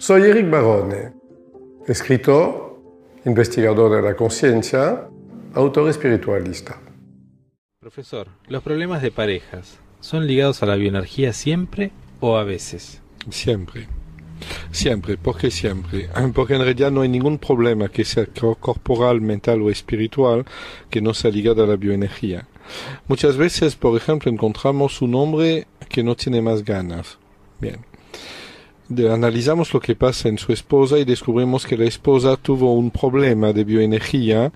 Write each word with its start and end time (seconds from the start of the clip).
Soy 0.00 0.22
Eric 0.22 0.48
Barone, 0.48 1.12
escritor, 1.88 2.80
investigador 3.24 3.96
de 3.96 4.08
la 4.08 4.14
conciencia, 4.14 5.08
autor 5.54 5.90
espiritualista. 5.90 6.80
Profesor, 7.80 8.28
¿los 8.46 8.62
problemas 8.62 9.02
de 9.02 9.10
parejas 9.10 9.80
son 9.98 10.28
ligados 10.28 10.62
a 10.62 10.66
la 10.66 10.76
bioenergía 10.76 11.32
siempre 11.32 11.90
o 12.20 12.36
a 12.36 12.44
veces? 12.44 13.02
Siempre. 13.28 13.88
Siempre, 14.70 15.16
¿por 15.16 15.36
qué 15.36 15.50
siempre? 15.50 16.08
Porque 16.32 16.54
en 16.54 16.62
realidad 16.62 16.92
no 16.92 17.00
hay 17.00 17.08
ningún 17.08 17.38
problema 17.38 17.88
que 17.88 18.04
sea 18.04 18.24
corporal, 18.60 19.20
mental 19.20 19.60
o 19.62 19.68
espiritual 19.68 20.44
que 20.90 21.00
no 21.00 21.12
sea 21.12 21.32
ligado 21.32 21.64
a 21.64 21.66
la 21.66 21.74
bioenergía. 21.74 22.46
Muchas 23.08 23.36
veces, 23.36 23.74
por 23.74 23.96
ejemplo, 23.96 24.30
encontramos 24.30 25.02
un 25.02 25.16
hombre 25.16 25.66
que 25.88 26.04
no 26.04 26.14
tiene 26.14 26.40
más 26.40 26.64
ganas. 26.64 27.18
Bien 27.60 27.78
analizamos 29.10 29.72
lo 29.74 29.80
que 29.80 29.94
pasa 29.94 30.28
en 30.28 30.38
su 30.38 30.52
esposa 30.52 30.98
y 30.98 31.04
descubrimos 31.04 31.66
que 31.66 31.76
la 31.76 31.84
esposa 31.84 32.36
tuvo 32.36 32.72
un 32.72 32.90
problema 32.90 33.52
de 33.52 33.64
bioenergía 33.64 34.50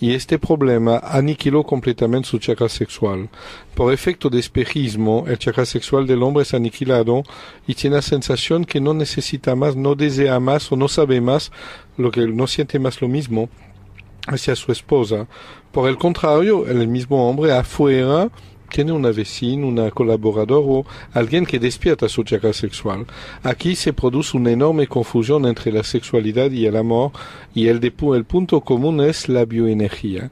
y 0.00 0.14
este 0.14 0.38
problema 0.38 0.98
aniquiló 0.98 1.64
completamente 1.64 2.28
su 2.28 2.38
chakra 2.38 2.68
sexual. 2.68 3.28
Por 3.74 3.92
efecto 3.92 4.30
de 4.30 4.40
espejismo, 4.40 5.24
el 5.28 5.38
chakra 5.38 5.66
sexual 5.66 6.06
del 6.06 6.22
hombre 6.22 6.42
es 6.44 6.54
aniquilado 6.54 7.22
y 7.66 7.74
tiene 7.74 7.96
la 7.96 8.02
sensación 8.02 8.64
que 8.64 8.80
no 8.80 8.94
necesita 8.94 9.54
más, 9.54 9.76
no 9.76 9.94
desea 9.94 10.40
más 10.40 10.72
o 10.72 10.76
no 10.76 10.88
sabe 10.88 11.20
más, 11.20 11.52
lo 11.98 12.10
que 12.10 12.26
no 12.26 12.46
siente 12.46 12.78
más 12.78 13.02
lo 13.02 13.08
mismo 13.08 13.50
hacia 14.26 14.56
su 14.56 14.72
esposa. 14.72 15.26
Por 15.72 15.88
el 15.88 15.98
contrario, 15.98 16.66
el 16.66 16.88
mismo 16.88 17.28
hombre 17.28 17.52
afuera 17.52 18.30
tiene 18.70 18.92
una 18.92 19.10
vecina, 19.10 19.66
una 19.66 19.90
colaboradora 19.90 20.66
o 20.66 20.86
alguien 21.12 21.46
que 21.46 21.58
despierta 21.58 22.08
su 22.08 22.22
chakra 22.24 22.52
sexual. 22.52 23.06
Aquí 23.42 23.76
se 23.76 23.92
produce 23.92 24.36
una 24.36 24.50
enorme 24.50 24.86
confusión 24.86 25.46
entre 25.46 25.72
la 25.72 25.84
sexualidad 25.84 26.50
y 26.50 26.66
el 26.66 26.76
amor 26.76 27.12
y 27.54 27.68
el, 27.68 27.80
el 27.82 28.24
punto 28.24 28.60
común 28.60 29.00
es 29.00 29.28
la 29.28 29.44
bioenergía. 29.44 30.30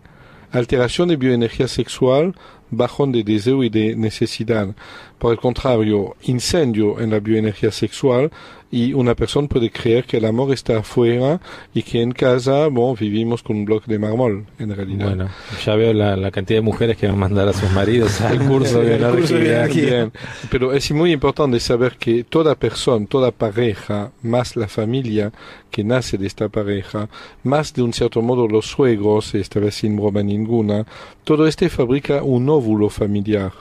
Alteración 0.50 1.08
de 1.08 1.16
bioenergía 1.16 1.66
sexual, 1.66 2.34
bajón 2.72 3.12
de 3.12 3.22
deseo 3.22 3.62
y 3.62 3.68
de 3.68 3.94
necesidad. 3.94 4.74
Por 5.18 5.32
el 5.32 5.38
contrario, 5.38 6.16
incendio 6.22 6.98
en 7.00 7.10
la 7.10 7.20
bioenergía 7.20 7.70
sexual, 7.70 8.32
y 8.72 8.94
una 8.94 9.14
persona 9.14 9.46
puede 9.48 9.70
creer 9.70 10.04
que 10.04 10.16
el 10.16 10.24
amor 10.24 10.52
está 10.52 10.78
afuera 10.78 11.38
y 11.74 11.82
que 11.82 12.00
en 12.00 12.10
casa, 12.10 12.68
bueno, 12.68 12.96
vivimos 12.98 13.42
con 13.42 13.56
un 13.56 13.64
bloque 13.66 13.92
de 13.92 13.98
mármol, 13.98 14.46
en 14.58 14.74
realidad. 14.74 15.08
Bueno, 15.08 15.28
ya 15.62 15.76
veo 15.76 15.92
la, 15.92 16.30
cantidad 16.30 16.56
de 16.56 16.62
mujeres 16.62 16.96
que 16.96 17.06
van 17.06 17.16
a 17.16 17.18
mandar 17.18 17.48
a 17.48 17.52
sus 17.52 17.70
maridos 17.70 18.18
al 18.22 18.38
curso 18.48 18.80
de 18.80 18.96
energía. 18.96 20.10
Pero 20.50 20.72
es 20.72 20.90
muy 20.90 21.12
importante 21.12 21.60
saber 21.60 21.98
que 21.98 22.24
toda 22.24 22.54
persona, 22.54 23.04
toda 23.06 23.30
pareja, 23.30 24.10
más 24.22 24.56
la 24.56 24.68
familia 24.68 25.30
que 25.70 25.84
nace 25.84 26.16
de 26.16 26.26
esta 26.26 26.48
pareja, 26.48 27.10
más 27.44 27.74
de 27.74 27.82
un 27.82 27.92
cierto 27.92 28.22
modo 28.22 28.48
los 28.48 28.66
suegros, 28.66 29.34
esta 29.34 29.60
vez 29.60 29.74
sin 29.74 29.96
broma 29.96 30.22
ninguna, 30.22 30.86
todo 31.24 31.46
este 31.46 31.68
fabrica 31.68 32.22
un 32.22 32.48
óvulo 32.62 32.88
familiar. 32.88 33.52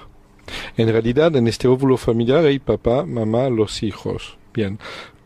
En 0.78 0.88
realidad, 0.88 1.36
en 1.36 1.48
este 1.48 1.68
óvulo 1.68 1.98
familiar 1.98 2.46
hay 2.46 2.60
papá, 2.60 3.04
mamá, 3.04 3.50
los 3.50 3.82
hijos. 3.82 4.38
Bien, 4.54 4.78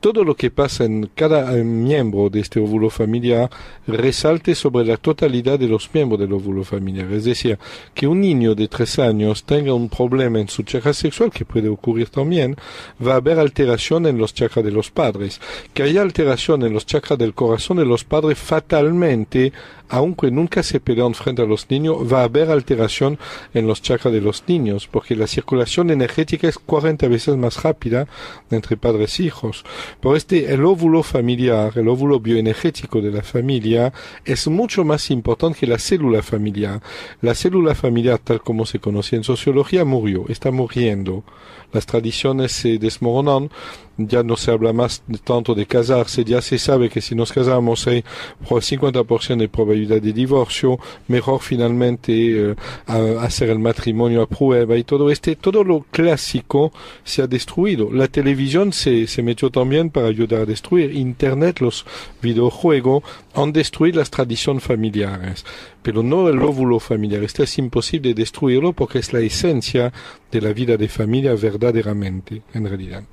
todo 0.06 0.24
lo 0.24 0.36
que 0.36 0.52
pasa 0.52 0.84
en 0.84 1.10
cada 1.16 1.58
eh, 1.58 1.64
miembro 1.64 2.30
de 2.30 2.40
este 2.40 2.60
óvulo 2.60 2.92
familiar 2.92 3.50
resalte 3.88 4.54
sobre 4.54 4.86
la 4.86 4.98
totalidad 4.98 5.58
de 5.58 5.68
los 5.68 5.92
miembros 5.92 6.20
del 6.20 6.32
óvulo 6.32 6.64
familiar. 6.64 7.12
Es 7.12 7.26
decir, 7.26 7.58
que 7.96 8.06
un 8.06 8.22
niño 8.22 8.54
de 8.54 8.68
tres 8.68 9.00
años 9.00 9.46
tenga 9.46 9.74
un 9.74 9.90
problema 9.90 10.40
en 10.40 10.48
su 10.48 10.62
chakra 10.62 10.94
sexual, 10.94 11.32
que 11.32 11.44
puede 11.44 11.70
ocurrir 11.70 12.10
también, 12.10 12.56
va 13.04 13.14
a 13.14 13.16
haber 13.16 13.40
alteración 13.40 14.06
en 14.06 14.20
los 14.20 14.36
chakras 14.36 14.64
de 14.64 14.70
los 14.70 14.92
padres. 14.92 15.42
Que 15.74 15.82
haya 15.82 16.04
alteración 16.04 16.62
en 16.62 16.74
los 16.74 16.86
chakras 16.86 17.18
del 17.18 17.34
corazón 17.34 17.78
de 17.78 17.86
los 17.86 18.04
padres 18.04 18.38
fatalmente 18.38 19.54
aunque 19.90 20.32
nunca 20.32 20.64
se 20.64 20.80
pelean 20.80 21.14
frente 21.14 21.42
a 21.42 21.46
los 21.46 21.70
niños, 21.70 21.98
va 22.12 22.22
a 22.22 22.26
haber 22.26 22.50
alteración 22.50 23.20
en 23.54 23.68
los 23.68 23.82
chakras 23.82 24.14
de 24.14 24.22
los 24.22 24.44
niños, 24.48 24.88
porque 24.88 25.16
la 25.16 25.28
circulación 25.28 25.92
energética 25.92 26.48
es 26.48 26.58
40 26.58 27.08
veces 27.08 27.38
más 27.38 27.62
rápida 27.64 28.08
entre 28.50 28.78
padres 28.78 29.20
e 29.20 29.24
hijos. 29.24 29.64
Por 30.00 30.18
este, 30.18 30.54
el 30.54 30.64
óvulo 30.66 31.04
familiar, 31.04 31.74
el 31.76 31.88
óvulo 31.88 32.20
bioenergético 32.20 33.02
de 33.02 33.12
la 33.12 33.24
familia, 33.24 33.94
es 34.24 34.48
mucho 34.48 34.84
más 34.84 35.10
importante 35.10 35.60
que 35.60 35.68
la 35.68 35.80
célula 35.80 36.22
familiar. 36.22 36.82
La 37.22 37.34
célula 37.34 37.76
familiar, 37.76 38.20
tal 38.20 38.42
como 38.42 38.66
se 38.66 38.80
conocía 38.80 39.18
en 39.18 39.24
sociología, 39.24 39.86
murió, 39.86 40.26
está 40.30 40.52
muriendo. 40.52 41.24
Las 41.72 41.86
tradiciones 41.86 42.52
se 42.52 42.78
desmoronan, 42.78 43.50
ya 43.98 44.24
no 44.24 44.36
se 44.36 44.52
habla 44.52 44.74
más 44.74 45.04
tanto 45.24 45.56
de 45.56 45.66
casarse, 45.66 46.24
ya 46.24 46.42
se 46.42 46.58
sabe 46.58 46.90
que 46.90 47.02
si 47.02 47.16
nos 47.16 47.32
casamos 47.32 47.88
hay 47.88 48.04
50% 48.44 49.38
de 49.38 49.50
probabilidad 49.50 50.02
de 50.02 50.14
divorcio, 50.14 50.80
mejor 51.08 51.42
finalmente 51.42 52.52
eh, 52.52 52.56
hacer 52.88 53.50
el 53.50 53.60
matrimonio 53.60 54.24
a 54.24 54.28
prueba 54.28 54.76
y 54.76 54.84
todo 54.84 55.10
este, 55.10 55.36
todo 55.36 55.64
lo 55.64 55.86
clásico 55.92 56.72
se 57.04 57.22
ha 57.22 57.28
destruido. 57.28 57.92
La 57.92 58.08
televisión 58.08 58.74
se, 58.74 59.08
se 59.08 59.24
metió 59.24 59.50
también 59.50 59.90
para 59.90 60.08
ayudar 60.08 60.42
a 60.42 60.46
destruir. 60.46 60.96
Internet, 60.96 61.60
los 61.62 61.86
videojuegos 62.22 63.04
han 63.34 63.54
destruido 63.54 64.00
las 64.00 64.10
tradiciones 64.10 64.64
familiares, 64.64 65.46
pero 65.82 66.04
no 66.04 66.30
el 66.30 66.42
óvulo 66.42 66.80
familiar. 66.80 67.24
Esto 67.24 67.44
es 67.44 67.58
imposible 67.58 68.14
destruirlo 68.14 68.74
porque 68.74 69.00
es 69.00 69.14
la 69.14 69.20
esencia 69.20 69.94
de 70.32 70.42
la 70.42 70.54
vida 70.54 70.78
de 70.78 70.88
familia 70.88 71.34
verdaderamente, 71.36 72.42
en 72.54 72.68
realidad. 72.68 73.04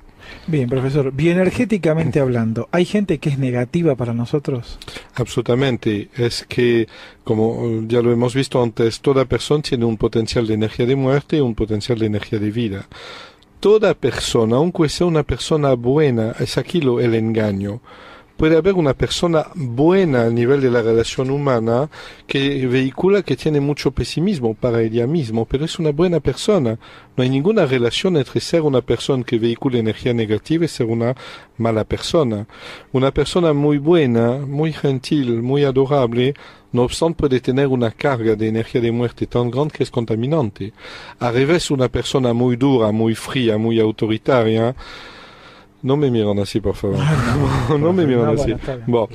Bien, 0.47 0.67
profesor, 0.67 1.11
bioenergéticamente 1.13 2.19
hablando, 2.19 2.67
¿hay 2.71 2.85
gente 2.85 3.17
que 3.19 3.29
es 3.29 3.39
negativa 3.39 3.95
para 3.95 4.13
nosotros? 4.13 4.77
Absolutamente. 5.15 6.09
Es 6.15 6.45
que, 6.47 6.87
como 7.23 7.83
ya 7.87 8.01
lo 8.01 8.11
hemos 8.11 8.33
visto 8.33 8.61
antes, 8.61 8.99
toda 8.99 9.25
persona 9.25 9.63
tiene 9.63 9.85
un 9.85 9.97
potencial 9.97 10.45
de 10.45 10.55
energía 10.55 10.85
de 10.85 10.95
muerte 10.95 11.37
y 11.37 11.39
un 11.39 11.55
potencial 11.55 11.99
de 11.99 12.07
energía 12.07 12.39
de 12.39 12.51
vida. 12.51 12.87
Toda 13.59 13.93
persona, 13.93 14.57
aunque 14.57 14.89
sea 14.89 15.07
una 15.07 15.23
persona 15.23 15.73
buena, 15.75 16.35
es 16.39 16.57
aquí 16.57 16.81
lo, 16.81 16.99
el 16.99 17.15
engaño 17.15 17.79
puede 18.43 18.57
haber 18.57 18.73
una 18.73 18.93
persona 18.93 19.47
buena 19.55 20.23
a 20.23 20.29
nivel 20.29 20.59
de 20.59 20.69
la 20.69 20.81
relación 20.81 21.29
humana 21.29 21.89
que 22.27 22.67
vehicula 22.67 23.21
que 23.21 23.37
tiene 23.37 23.61
mucho 23.61 23.91
pesimismo 23.91 24.53
para 24.53 24.81
ella 24.81 25.07
mismo, 25.07 25.45
pero 25.45 25.63
es 25.63 25.79
una 25.79 25.91
buena 25.91 26.19
persona. 26.19 26.77
No 27.15 27.23
hay 27.23 27.29
ninguna 27.29 27.65
relación 27.65 28.17
entre 28.17 28.41
ser 28.41 28.63
una 28.63 28.81
persona 28.81 29.23
que 29.23 29.39
vehicula 29.39 29.77
energía 29.77 30.13
negativa 30.13 30.65
y 30.65 30.67
ser 30.67 30.87
una 30.87 31.15
mala 31.57 31.85
persona. 31.85 32.45
Una 32.91 33.11
persona 33.11 33.53
muy 33.53 33.77
buena, 33.77 34.39
muy 34.39 34.73
gentil, 34.73 35.41
muy 35.41 35.63
adorable, 35.63 36.33
no 36.73 36.81
obstante 36.81 37.19
puede 37.19 37.39
tener 37.39 37.67
una 37.67 37.91
carga 37.91 38.35
de 38.35 38.49
energía 38.49 38.81
de 38.81 38.91
muerte 38.91 39.25
tan 39.25 39.51
grande 39.51 39.75
que 39.77 39.83
es 39.83 39.89
contaminante. 39.89 40.73
A 41.17 41.31
revés, 41.31 41.71
una 41.71 41.87
persona 41.87 42.33
muy 42.33 42.57
dura, 42.57 42.91
muy 42.91 43.15
fría, 43.15 43.57
muy 43.57 43.79
autoritaria, 43.79 44.75
no 45.83 45.97
me 45.97 46.09
miran 46.09 46.39
así, 46.39 46.59
por 46.59 46.75
favor. 46.75 46.97
Ah, 46.99 47.75
no, 47.79 47.93
me 47.93 48.07
miran 48.07 48.33
así. 48.39 48.55
Bueno, 48.87 49.09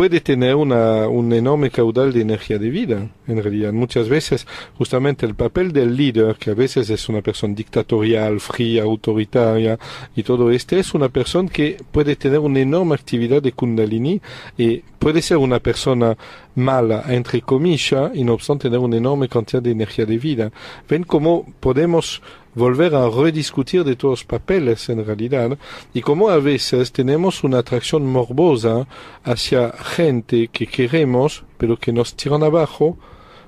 puede 0.00 0.22
tener 0.22 0.54
una, 0.54 1.08
un 1.08 1.30
enorme 1.30 1.70
caudal 1.70 2.10
de 2.10 2.22
energía 2.22 2.58
de 2.58 2.70
vida, 2.70 3.10
en 3.26 3.42
realidad. 3.42 3.70
Muchas 3.74 4.08
veces, 4.08 4.46
justamente 4.78 5.26
el 5.26 5.34
papel 5.34 5.74
del 5.74 5.94
líder, 5.94 6.36
que 6.36 6.52
a 6.52 6.54
veces 6.54 6.88
es 6.88 7.10
una 7.10 7.20
persona 7.20 7.54
dictatorial, 7.54 8.40
fría, 8.40 8.84
autoritaria, 8.84 9.78
y 10.16 10.22
todo 10.22 10.50
este, 10.52 10.78
es 10.78 10.94
una 10.94 11.10
persona 11.10 11.50
que 11.50 11.76
puede 11.92 12.16
tener 12.16 12.38
una 12.38 12.60
enorme 12.60 12.94
actividad 12.94 13.42
de 13.42 13.52
kundalini 13.52 14.22
y 14.56 14.78
puede 14.98 15.20
ser 15.20 15.36
una 15.36 15.58
persona 15.58 16.16
mala, 16.54 17.04
entre 17.08 17.42
comillas, 17.42 18.10
y 18.14 18.24
no 18.24 18.32
obstante 18.32 18.68
tener 18.68 18.78
una 18.78 18.96
enorme 18.96 19.28
cantidad 19.28 19.62
de 19.62 19.72
energía 19.72 20.06
de 20.06 20.16
vida. 20.16 20.50
Ven 20.88 21.04
cómo 21.04 21.44
podemos 21.60 22.22
volver 22.54 22.94
a 22.94 23.08
rediscutir 23.08 23.84
de 23.84 23.96
todos 23.96 24.20
los 24.20 24.24
papeles 24.24 24.88
en 24.88 25.04
realidad 25.04 25.56
y 25.94 26.00
como 26.00 26.30
a 26.30 26.38
veces 26.38 26.90
tenemos 26.92 27.44
una 27.44 27.58
atracción 27.58 28.04
morbosa 28.06 28.86
hacia 29.22 29.68
gente 29.90 30.48
que 30.48 30.66
queremos 30.66 31.44
pero 31.58 31.76
que 31.76 31.92
nos 31.92 32.14
tiran 32.14 32.42
abajo 32.42 32.96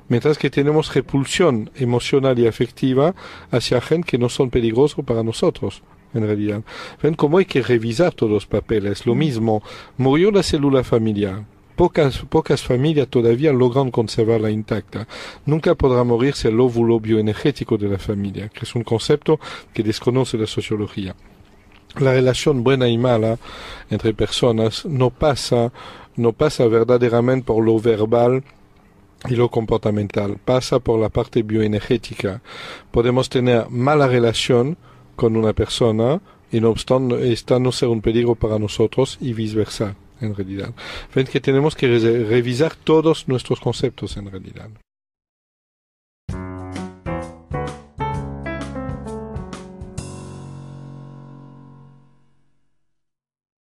mientras 0.08 0.36
que 0.36 0.50
tenemos 0.50 0.94
repulsión 0.94 1.70
emocional 1.74 2.38
y 2.38 2.46
afectiva 2.46 3.14
hacia 3.50 3.80
gente 3.80 4.10
que 4.10 4.18
no 4.18 4.28
son 4.28 4.50
peligrosos 4.50 5.04
para 5.04 5.22
nosotros 5.22 5.82
en 6.12 6.26
realidad. 6.26 6.62
Ven 7.02 7.14
cómo 7.14 7.38
hay 7.38 7.46
que 7.46 7.62
revisar 7.62 8.12
todos 8.12 8.30
los 8.30 8.46
papeles. 8.46 9.06
Lo 9.06 9.14
mismo, 9.14 9.62
murió 9.96 10.30
la 10.30 10.42
célula 10.42 10.84
familiar 10.84 11.44
Pocas, 11.76 12.18
pocas 12.28 12.62
familias 12.62 13.08
todavía 13.08 13.52
logran 13.52 13.90
conservarla 13.90 14.50
intacta. 14.50 15.08
Nunca 15.46 15.74
podrá 15.74 16.04
morirse 16.04 16.48
el 16.48 16.60
óvulo 16.60 17.00
bioenergético 17.00 17.78
de 17.78 17.88
la 17.88 17.98
familia, 17.98 18.50
que 18.50 18.60
es 18.66 18.74
un 18.74 18.84
concepto 18.84 19.40
que 19.72 19.82
desconoce 19.82 20.36
la 20.36 20.46
sociología. 20.46 21.16
La 21.98 22.12
relación 22.12 22.64
buena 22.64 22.88
y 22.88 22.98
mala 22.98 23.38
entre 23.90 24.14
personas 24.14 24.84
no 24.86 25.10
pasa, 25.10 25.72
no 26.16 26.32
pasa 26.32 26.66
verdaderamente 26.66 27.46
por 27.46 27.64
lo 27.64 27.78
verbal 27.78 28.44
y 29.28 29.36
lo 29.36 29.50
comportamental, 29.50 30.38
pasa 30.44 30.78
por 30.78 30.98
la 30.98 31.08
parte 31.08 31.42
bioenergética. 31.42 32.42
Podemos 32.90 33.28
tener 33.28 33.68
mala 33.70 34.08
relación 34.08 34.76
con 35.16 35.36
una 35.36 35.52
persona, 35.52 36.20
y 36.50 36.60
no 36.60 36.70
obstante 36.70 37.32
esta 37.32 37.58
no 37.58 37.72
ser 37.72 37.88
un 37.88 38.02
peligro 38.02 38.34
para 38.34 38.58
nosotros 38.58 39.18
y 39.20 39.32
viceversa 39.32 39.96
en 40.20 40.34
realidad. 40.34 40.74
Que 41.12 41.40
tenemos 41.40 41.74
que 41.74 41.86
revisar 42.28 42.74
todos 42.74 43.26
nuestros 43.28 43.60
conceptos 43.60 44.16
en 44.16 44.30
realidad. 44.30 44.68